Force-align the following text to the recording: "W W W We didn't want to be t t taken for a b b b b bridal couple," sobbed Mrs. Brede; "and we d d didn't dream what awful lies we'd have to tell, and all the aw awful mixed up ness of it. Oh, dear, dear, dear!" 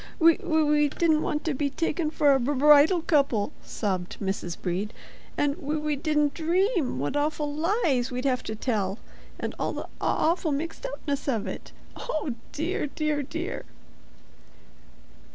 "W 0.17 0.35
W 0.39 0.49
W 0.61 0.65
We 0.71 0.89
didn't 0.89 1.21
want 1.21 1.43
to 1.45 1.53
be 1.53 1.69
t 1.69 1.75
t 1.75 1.85
taken 1.85 2.09
for 2.09 2.33
a 2.33 2.39
b 2.39 2.45
b 2.47 2.51
b 2.53 2.53
b 2.55 2.59
bridal 2.61 3.03
couple," 3.03 3.51
sobbed 3.63 4.17
Mrs. 4.19 4.59
Brede; 4.59 4.93
"and 5.37 5.55
we 5.57 5.77
d 5.95 5.97
d 5.97 6.01
didn't 6.01 6.33
dream 6.33 6.97
what 6.97 7.15
awful 7.15 7.53
lies 7.53 8.09
we'd 8.09 8.25
have 8.25 8.41
to 8.45 8.55
tell, 8.55 8.97
and 9.39 9.53
all 9.59 9.73
the 9.73 9.83
aw 10.01 10.31
awful 10.31 10.51
mixed 10.51 10.87
up 10.87 10.99
ness 11.07 11.27
of 11.27 11.45
it. 11.45 11.71
Oh, 11.95 12.33
dear, 12.51 12.87
dear, 12.87 13.21
dear!" 13.21 13.63